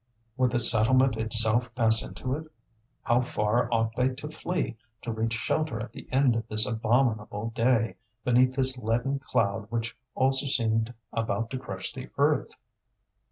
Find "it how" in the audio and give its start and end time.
2.35-3.21